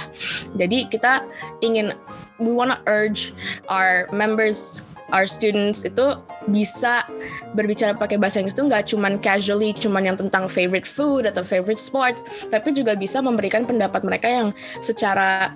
[0.56, 1.28] Jadi kita
[1.60, 1.92] ingin
[2.40, 3.36] we wanna urge
[3.68, 4.84] our members
[5.14, 6.18] our students itu
[6.50, 7.06] bisa
[7.54, 11.80] berbicara pakai bahasa Inggris itu nggak cuman casually, cuman yang tentang favorite food atau favorite
[11.80, 14.48] sports, tapi juga bisa memberikan pendapat mereka yang
[14.82, 15.54] secara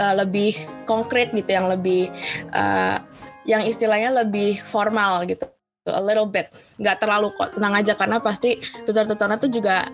[0.00, 0.56] uh, lebih
[0.88, 2.08] konkret gitu, yang lebih
[2.56, 2.98] uh,
[3.44, 5.46] yang istilahnya lebih formal gitu
[5.90, 6.50] a little bit.
[6.78, 9.90] Nggak terlalu kok tenang aja karena pasti tutor-tutornya tuh juga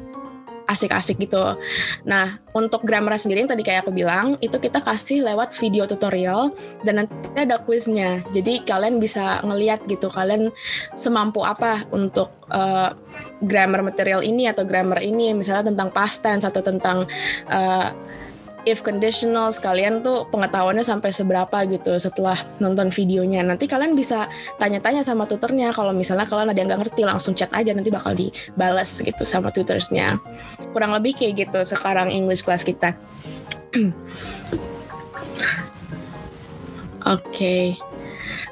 [0.69, 1.57] asik-asik gitu.
[2.05, 6.53] Nah, untuk grammar sendiri yang tadi kayak aku bilang, itu kita kasih lewat video tutorial
[6.85, 8.21] dan nanti ada quiznya.
[8.37, 10.53] Jadi kalian bisa ngeliat gitu, kalian
[10.93, 12.93] semampu apa untuk uh,
[13.41, 17.09] grammar material ini atau grammar ini, misalnya tentang past tense atau tentang
[17.49, 17.89] uh,
[18.65, 23.45] if conditional kalian tuh pengetahuannya sampai seberapa gitu setelah nonton videonya.
[23.45, 24.27] Nanti kalian bisa
[24.59, 28.17] tanya-tanya sama tutornya kalau misalnya kalian ada yang nggak ngerti langsung chat aja nanti bakal
[28.17, 30.19] dibalas gitu sama tutorsnya.
[30.75, 32.97] Kurang lebih kayak gitu sekarang English class kita.
[37.09, 37.25] Oke.
[37.31, 37.65] okay.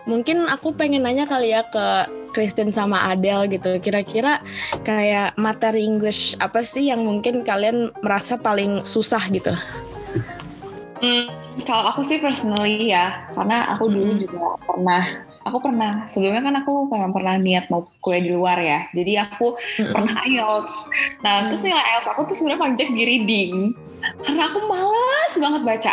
[0.06, 3.80] Mungkin aku pengen nanya kali ya ke Kristen sama Adele gitu.
[3.82, 4.44] Kira-kira
[4.84, 9.56] kayak materi English apa sih yang mungkin kalian merasa paling susah gitu?
[11.06, 14.20] Hmm, kalau aku sih personally ya, karena aku dulu hmm.
[14.26, 15.02] juga pernah,
[15.46, 19.54] aku pernah sebelumnya kan aku memang pernah niat mau kuliah di luar ya, jadi aku
[19.54, 19.94] hmm.
[19.94, 20.74] pernah IELTS.
[21.22, 21.46] Nah, hmm.
[21.54, 23.54] terus nilai IELTS aku tuh sebenarnya paling di reading,
[24.22, 25.92] karena aku malas banget baca.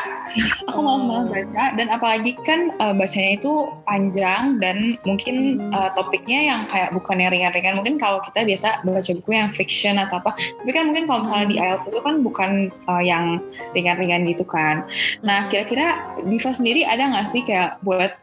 [0.72, 0.84] Aku oh.
[0.84, 3.52] malas banget baca dan apalagi kan uh, bacanya itu
[3.86, 7.78] panjang dan mungkin uh, topiknya yang kayak bukan yang ringan-ringan.
[7.78, 11.48] Mungkin kalau kita biasa baca buku yang fiction atau apa, tapi kan mungkin kalau misalnya
[11.50, 11.66] di hmm.
[11.66, 12.52] IELTS itu kan bukan
[12.90, 13.42] uh, yang
[13.78, 14.86] ringan-ringan gitu kan.
[15.22, 15.50] Nah, hmm.
[15.52, 15.88] kira-kira
[16.26, 18.14] Diva sendiri ada nggak sih kayak buat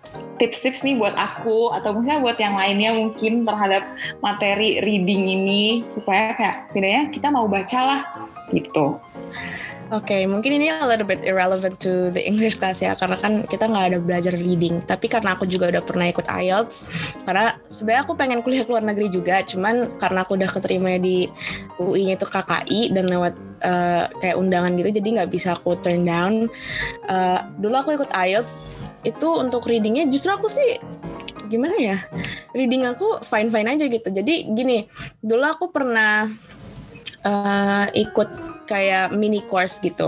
[0.41, 3.85] tips-tips nih buat aku atau misalnya buat yang lainnya mungkin terhadap
[4.25, 8.01] materi reading ini supaya kayak setidaknya kita mau baca lah
[8.51, 8.97] gitu.
[9.91, 13.43] Oke, okay, mungkin ini a little bit irrelevant to the English class ya, karena kan
[13.51, 14.79] kita nggak ada belajar reading.
[14.87, 16.87] Tapi karena aku juga udah pernah ikut IELTS,
[17.27, 21.27] karena sebenarnya aku pengen kuliah ke luar negeri juga, cuman karena aku udah keterima di
[21.83, 26.49] UI-nya itu KKI dan lewat uh, kayak undangan gitu jadi nggak bisa aku turn down
[27.09, 28.65] uh, dulu aku ikut IELTS
[29.05, 30.77] itu untuk readingnya justru aku sih
[31.51, 31.99] gimana ya
[32.55, 34.87] reading aku fine fine aja gitu jadi gini
[35.19, 36.31] dulu aku pernah
[37.25, 38.31] uh, ikut
[38.71, 40.07] kayak mini course gitu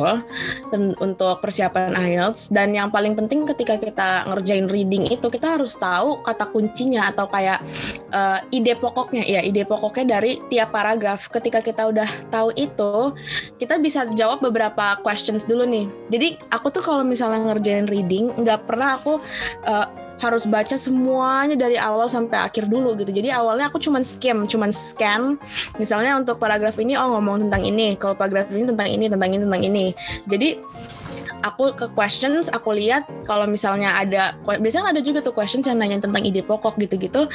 [1.02, 2.54] untuk persiapan IELTS.
[2.54, 7.26] Dan yang paling penting ketika kita ngerjain reading itu kita harus tahu kata kuncinya atau
[7.26, 7.58] kayak
[8.14, 9.26] uh, ide pokoknya.
[9.26, 11.26] Ya ide pokoknya dari tiap paragraf.
[11.26, 13.12] Ketika kita udah tahu itu
[13.58, 15.86] kita bisa jawab beberapa questions dulu nih.
[16.14, 19.18] Jadi aku tuh kalau misalnya ngerjain reading nggak pernah aku
[19.66, 23.10] uh, harus baca semuanya dari awal sampai akhir dulu gitu.
[23.10, 25.34] Jadi awalnya aku cuman skim, cuman scan.
[25.82, 29.42] Misalnya untuk paragraf ini oh ngomong tentang ini, kalau paragraf ini tentang ini, tentang ini,
[29.42, 29.86] tentang ini.
[30.30, 30.48] Jadi
[31.42, 35.98] aku ke questions aku lihat kalau misalnya ada biasanya ada juga tuh questions yang nanya
[35.98, 37.26] tentang ide pokok gitu-gitu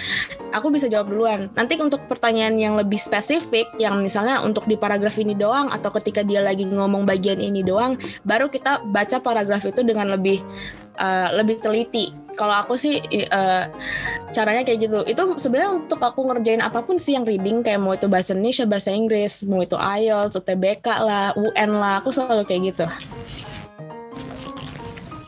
[0.55, 5.19] aku bisa jawab duluan nanti untuk pertanyaan yang lebih spesifik yang misalnya untuk di paragraf
[5.19, 9.83] ini doang atau ketika dia lagi ngomong bagian ini doang baru kita baca paragraf itu
[9.83, 10.39] dengan lebih
[10.97, 12.11] uh, lebih teliti.
[12.37, 13.01] Kalau aku sih
[13.33, 13.65] uh,
[14.29, 14.99] caranya kayak gitu.
[15.09, 18.65] Itu sebenarnya untuk aku ngerjain apa pun sih yang reading kayak mau itu bahasa Indonesia,
[18.69, 22.85] bahasa Inggris, mau itu IELTS, UTBK lah, UN lah, aku selalu kayak gitu.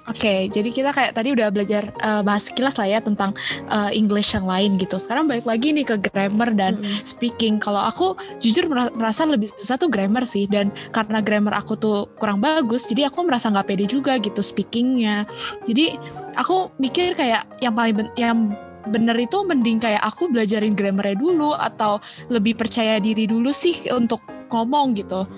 [0.09, 3.29] Oke, okay, jadi kita kayak tadi udah belajar uh, bahas kilas lah ya tentang
[3.69, 4.97] uh, English yang lain gitu.
[4.97, 7.05] Sekarang balik lagi nih ke grammar dan mm-hmm.
[7.05, 7.61] speaking.
[7.61, 12.41] Kalau aku jujur merasa lebih susah tuh grammar sih, dan karena grammar aku tuh kurang
[12.41, 15.29] bagus, jadi aku merasa nggak pede juga gitu speakingnya.
[15.69, 15.93] Jadi
[16.33, 18.37] aku mikir kayak yang paling ben- yang
[18.89, 22.01] bener itu mending kayak aku belajarin grammarnya dulu atau
[22.33, 25.29] lebih percaya diri dulu sih untuk ngomong gitu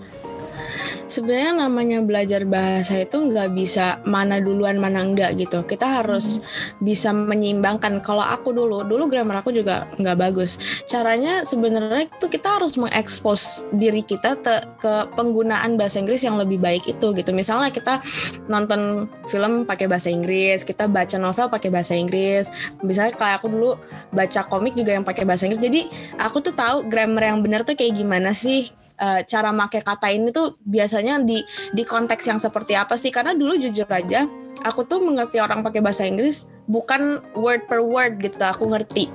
[1.11, 5.63] sebenarnya namanya belajar bahasa itu nggak bisa mana duluan mana enggak gitu.
[5.67, 6.87] Kita harus hmm.
[6.87, 7.99] bisa menyeimbangkan.
[7.99, 10.55] Kalau aku dulu dulu grammar aku juga nggak bagus.
[10.87, 14.39] Caranya sebenarnya itu kita harus mengekspos diri kita
[14.79, 17.31] ke penggunaan bahasa Inggris yang lebih baik itu gitu.
[17.35, 17.99] Misalnya kita
[18.47, 22.47] nonton film pakai bahasa Inggris kita baca novel pakai bahasa Inggris.
[22.81, 23.71] Misalnya kayak aku dulu
[24.15, 25.61] baca komik juga yang pakai bahasa Inggris.
[25.61, 25.81] Jadi
[26.17, 30.29] aku tuh tahu grammar yang benar tuh kayak gimana sih uh, cara make kata ini
[30.29, 31.41] tuh biasanya di
[31.73, 33.09] di konteks yang seperti apa sih?
[33.09, 34.29] Karena dulu jujur aja
[34.61, 38.37] aku tuh mengerti orang pakai bahasa Inggris bukan word per word gitu.
[38.37, 39.09] Aku ngerti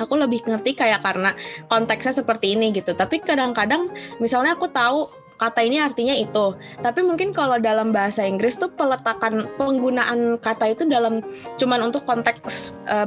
[0.00, 1.36] aku lebih ngerti kayak karena
[1.70, 2.92] konteksnya seperti ini gitu.
[2.92, 5.06] Tapi kadang-kadang misalnya aku tahu
[5.38, 6.54] kata ini artinya itu.
[6.78, 11.22] Tapi mungkin kalau dalam bahasa Inggris tuh peletakan penggunaan kata itu dalam
[11.58, 13.06] cuman untuk konteks uh,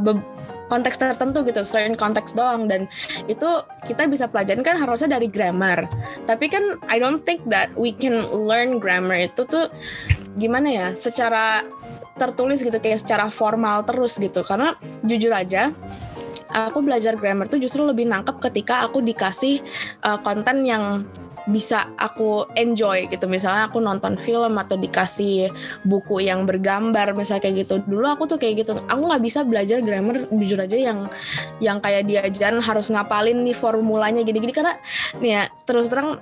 [0.68, 2.90] konteks tertentu gitu, certain konteks doang dan
[3.30, 5.86] itu kita bisa pelajarin kan harusnya dari grammar.
[6.26, 9.70] Tapi kan I don't think that we can learn grammar itu tuh
[10.36, 11.64] gimana ya, secara
[12.16, 14.42] tertulis gitu kayak secara formal terus gitu.
[14.42, 14.74] Karena
[15.04, 15.70] jujur aja
[16.56, 19.60] aku belajar grammar tuh justru lebih nangkep ketika aku dikasih
[20.08, 21.04] uh, konten yang
[21.46, 23.30] bisa aku enjoy gitu.
[23.30, 25.54] Misalnya aku nonton film atau dikasih
[25.86, 27.76] buku yang bergambar misalnya kayak gitu.
[27.86, 28.78] Dulu aku tuh kayak gitu.
[28.90, 31.06] Aku nggak bisa belajar grammar jujur aja yang
[31.62, 34.54] yang kayak diajarin harus ngapalin nih formulanya gini-gini.
[34.54, 34.74] Karena
[35.22, 36.18] nih ya terus terang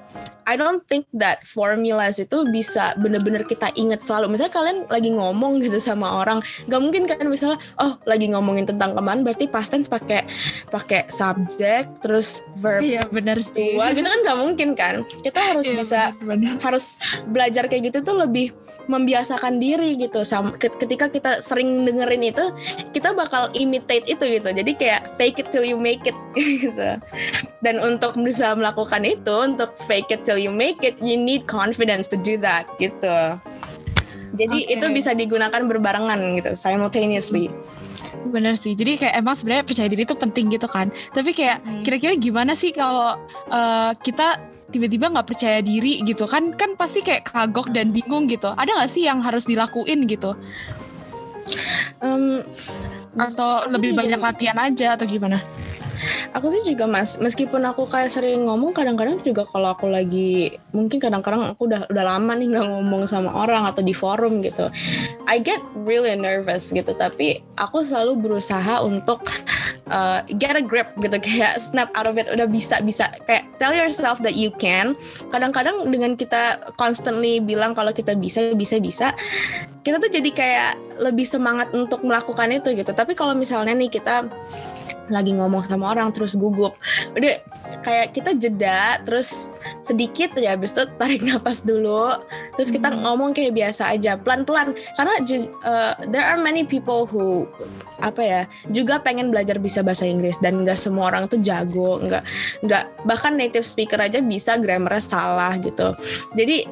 [0.47, 4.36] I don't think that formulas itu bisa bener-bener kita inget selalu.
[4.36, 8.95] Misalnya kalian lagi ngomong gitu sama orang, gak mungkin kan misalnya, oh lagi ngomongin tentang
[8.95, 10.27] kemarin, berarti past tense pakai
[10.69, 12.84] pakai subjek, terus verb.
[12.84, 13.79] Iya benar sih.
[13.79, 14.93] Dua, gitu kan gak mungkin kan.
[15.23, 16.63] Kita harus iya, bisa bener, bener.
[16.63, 16.99] harus
[17.32, 18.51] belajar kayak gitu tuh lebih
[18.88, 20.27] membiasakan diri gitu.
[20.27, 22.51] Sama, ketika kita sering dengerin itu,
[22.91, 24.49] kita bakal imitate itu gitu.
[24.51, 26.17] Jadi kayak fake it till you make it
[26.63, 26.99] gitu.
[27.63, 31.45] Dan untuk bisa melakukan itu, untuk fake it till till you make it you need
[31.45, 33.37] confidence to do that gitu
[34.33, 34.73] jadi okay.
[34.73, 37.53] itu bisa digunakan berbarengan gitu simultaneously
[38.23, 40.87] Bener sih, jadi kayak emang sebenarnya percaya diri itu penting gitu kan.
[41.11, 41.83] Tapi kayak hmm.
[41.83, 43.19] kira-kira gimana sih kalau
[43.51, 44.39] uh, kita
[44.71, 46.55] tiba-tiba nggak percaya diri gitu kan?
[46.55, 48.53] Kan pasti kayak kagok dan bingung gitu.
[48.55, 50.39] Ada nggak sih yang harus dilakuin gitu?
[51.99, 52.47] Um,
[53.19, 55.43] atau lebih banyak latihan aja atau gimana?
[56.33, 60.97] Aku sih juga mas meskipun aku kayak sering ngomong kadang-kadang juga kalau aku lagi mungkin
[60.97, 64.67] kadang-kadang aku udah udah lama nih nggak ngomong sama orang atau di forum gitu.
[65.29, 69.21] I get really nervous gitu tapi aku selalu berusaha untuk
[69.93, 72.25] uh, get a grip gitu kayak snap out of it.
[72.27, 73.13] Udah bisa bisa.
[73.29, 74.97] Kayak tell yourself that you can.
[75.29, 79.13] Kadang-kadang dengan kita constantly bilang kalau kita bisa bisa bisa
[79.83, 80.71] kita tuh jadi kayak
[81.03, 82.91] lebih semangat untuk melakukan itu gitu.
[82.95, 84.25] Tapi kalau misalnya nih kita
[85.11, 86.75] lagi ngomong sama orang terus gugup.
[87.17, 87.39] Udah
[87.83, 89.51] kayak kita jeda terus
[89.83, 92.15] sedikit ya habis itu tarik nafas dulu.
[92.55, 93.01] Terus kita Hmm.
[93.03, 94.77] ngomong kayak biasa aja pelan-pelan.
[94.95, 95.13] Karena
[95.65, 97.49] uh, there are many people who
[98.03, 100.37] apa ya juga pengen belajar bisa bahasa Inggris.
[100.39, 102.23] Dan nggak semua orang tuh jago nggak
[102.63, 105.97] nggak bahkan native speaker aja bisa grammarnya salah gitu.
[106.37, 106.69] Jadi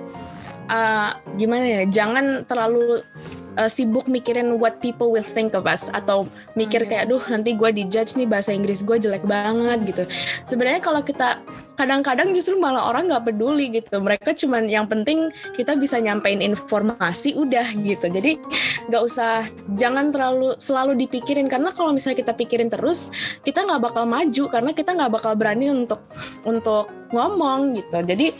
[0.72, 3.04] uh, gimana ya jangan terlalu
[3.60, 7.70] uh, sibuk mikirin what people will think of us atau mikir kayak duh nanti gue
[7.84, 10.04] dijudge nih bahasa Inggris gue jelek banget gitu.
[10.48, 11.42] Sebenarnya kalau kita
[11.76, 13.98] kadang-kadang justru malah orang nggak peduli gitu.
[14.00, 18.06] Mereka cuman yang penting kita bisa nyampein informasi udah gitu.
[18.08, 18.38] Jadi
[18.92, 21.50] nggak usah jangan terlalu selalu dipikirin.
[21.50, 23.10] Karena kalau misalnya kita pikirin terus
[23.42, 24.44] kita nggak bakal maju.
[24.52, 26.06] Karena kita nggak bakal berani untuk
[26.46, 27.98] untuk ngomong gitu.
[28.06, 28.32] Jadi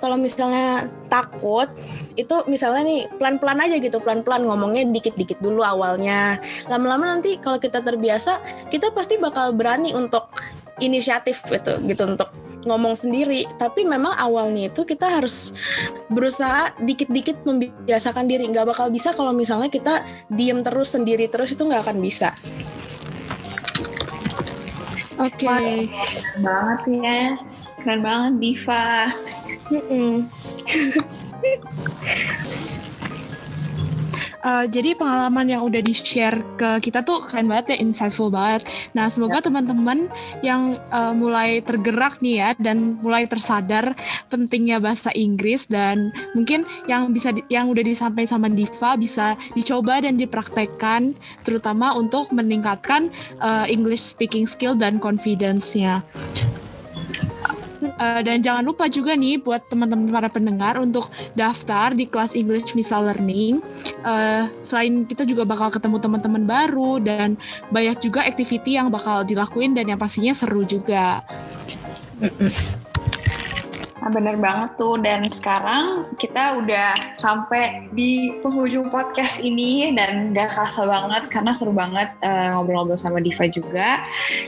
[0.00, 1.68] kalau misalnya takut
[2.16, 7.84] itu misalnya nih pelan-pelan aja gitu pelan-pelan ngomongnya dikit-dikit dulu awalnya lama-lama nanti kalau kita
[7.84, 8.40] terbiasa
[8.72, 10.32] kita pasti bakal berani untuk
[10.80, 12.32] inisiatif gitu gitu untuk
[12.64, 15.56] ngomong sendiri tapi memang awalnya itu kita harus
[16.12, 21.64] berusaha dikit-dikit membiasakan diri nggak bakal bisa kalau misalnya kita diem terus sendiri terus itu
[21.64, 22.36] nggak akan bisa
[25.20, 25.44] Oke.
[25.44, 27.20] Keren banget ya.
[27.84, 29.12] Keren banget Diva.
[34.40, 38.64] Eh, jadi pengalaman yang udah di-share ke kita tuh keren banget ya, insightful banget.
[38.96, 40.08] Nah, semoga teman-teman
[40.40, 43.92] yang eh, mulai tergerak nih ya dan mulai tersadar
[44.32, 50.00] pentingnya bahasa Inggris dan mungkin yang bisa di- yang udah disampaikan sama Diva bisa dicoba
[50.00, 51.12] dan dipraktekkan
[51.44, 53.12] terutama untuk meningkatkan
[53.44, 56.00] eh, English speaking skill dan confidence-nya.
[58.00, 62.72] Eh, dan jangan lupa juga nih buat teman-teman para pendengar untuk daftar di kelas English
[62.72, 63.60] Misal Learning.
[64.00, 67.36] Eh, selain kita juga bakal ketemu teman-teman baru dan
[67.68, 71.20] banyak juga activity yang bakal dilakuin dan yang pastinya seru juga.
[74.00, 74.96] Nah, bener banget tuh.
[74.96, 81.76] Dan sekarang kita udah sampai di penghujung podcast ini dan gak kerasa banget karena seru
[81.76, 84.00] banget eh, ngobrol-ngobrol sama Diva juga.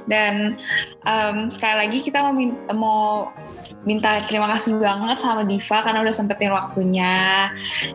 [0.09, 0.57] Dan
[1.05, 2.35] em, sekali lagi kita mau,
[2.73, 3.03] mau
[3.89, 7.49] minta terima kasih banget sama Diva karena udah sempetin waktunya.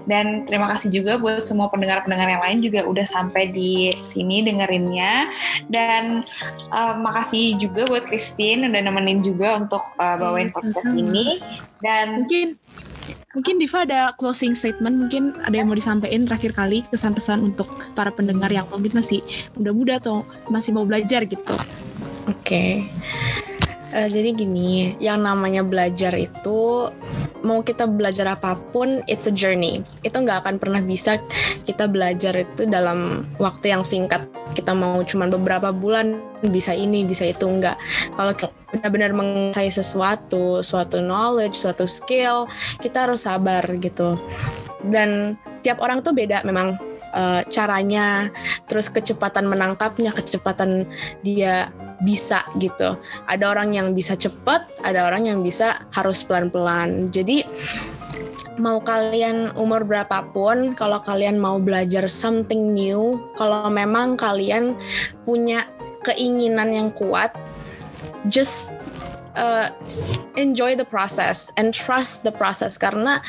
[0.10, 5.30] Dan terima kasih juga buat semua pendengar-pendengar yang lain juga udah sampai di sini dengerinnya.
[5.69, 6.26] Dan
[6.73, 11.28] eh, makasih juga buat Christine udah nemenin juga untuk eh, bawain Iya, podcast ini.
[11.84, 12.47] Dan Mungkin
[13.36, 18.10] mungkin Diva ada closing statement, mungkin ada yang mau disampaikan terakhir kali kesan-pesan untuk para
[18.10, 19.21] pendengar yang mungkin masih
[19.54, 21.56] muda-muda atau masih mau belajar gitu.
[22.26, 22.88] Oke.
[23.97, 26.86] Eh, jadi gini, yang namanya belajar itu
[27.41, 29.81] mau kita belajar apa pun, it's a journey.
[30.05, 31.17] Itu nggak akan pernah bisa
[31.65, 34.21] kita belajar itu dalam waktu yang singkat.
[34.53, 36.13] Kita mau cuman beberapa bulan
[36.45, 37.73] bisa ini, bisa itu enggak.
[38.13, 38.38] Kalau
[38.69, 42.45] benar-benar menguasai sesuatu, suatu knowledge, suatu skill,
[42.77, 44.13] kita harus sabar gitu.
[44.93, 46.77] Dan tiap orang tuh beda memang
[47.17, 48.29] eh, caranya,
[48.69, 50.86] terus kecepatan menangkapnya, kecepatan
[51.25, 52.97] dia bisa gitu.
[53.25, 57.10] Ada orang yang bisa cepat, ada orang yang bisa harus pelan-pelan.
[57.10, 57.41] Jadi
[58.57, 64.77] mau kalian umur berapapun, kalau kalian mau belajar something new, kalau memang kalian
[65.25, 65.65] punya
[66.05, 67.33] keinginan yang kuat,
[68.29, 68.73] just
[69.38, 69.69] uh,
[70.36, 72.76] enjoy the process and trust the process.
[72.76, 73.21] Karena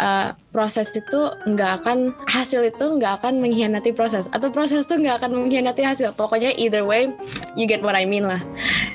[0.00, 4.26] uh, proses itu nggak akan hasil itu nggak akan mengkhianati proses.
[4.32, 6.16] Atau proses itu nggak akan mengkhianati hasil.
[6.16, 7.12] Pokoknya either way
[7.54, 8.40] you get what I mean lah.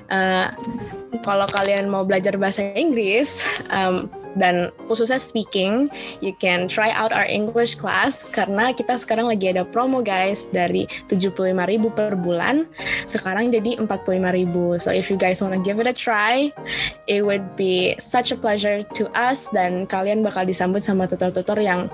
[0.09, 0.49] Uh,
[1.21, 5.87] kalau kalian mau belajar bahasa Inggris um, dan khususnya speaking,
[6.19, 10.87] you can try out our English class karena kita sekarang lagi ada promo guys dari
[11.07, 11.55] 75.000
[11.91, 12.67] per bulan
[13.07, 14.83] sekarang jadi 45.000.
[14.83, 16.51] So if you guys wanna give it a try,
[17.07, 21.87] it would be such a pleasure to us dan kalian bakal disambut sama tutor-tutor yang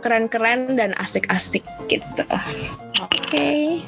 [0.00, 2.24] keren-keren dan asik-asik gitu.
[3.00, 3.80] Oke.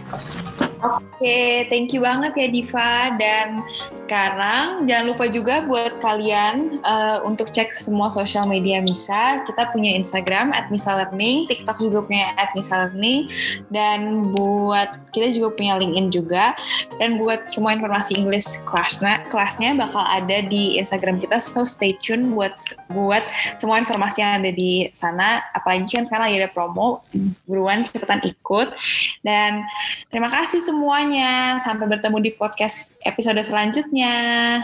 [0.82, 3.14] Oke, thank you banget ya Diva.
[3.14, 3.62] Dan
[3.94, 9.46] sekarang jangan lupa juga buat kalian uh, untuk cek semua sosial media Misa.
[9.46, 13.30] Kita punya Instagram at Misa Learning, TikTok juga punya at Misa Learning,
[13.70, 16.58] dan buat kita juga punya LinkedIn juga.
[16.98, 21.38] Dan buat semua informasi English kelasnya, kelasnya bakal ada di Instagram kita.
[21.38, 22.58] So stay tune buat
[22.90, 23.22] buat
[23.54, 25.46] semua informasi yang ada di sana.
[25.54, 27.06] Apalagi kan sekarang lagi ada promo,
[27.46, 28.74] buruan cepetan ikut.
[29.22, 29.62] Dan
[30.10, 31.62] terima kasih semuanya.
[31.62, 34.58] Sampai bertemu di podcast episode selanjutnya.